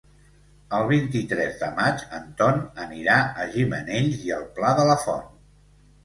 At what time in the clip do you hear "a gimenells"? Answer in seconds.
3.43-4.23